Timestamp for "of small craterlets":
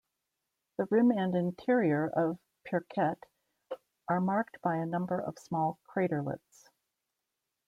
5.19-6.69